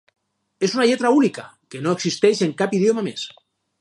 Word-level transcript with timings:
És 0.67 0.71
una 0.77 0.87
lletra 0.91 1.11
única, 1.19 1.45
que 1.75 1.81
no 1.83 1.93
existeix 1.99 2.43
en 2.47 2.57
cap 2.63 2.75
idioma 2.79 3.05
més. 3.11 3.29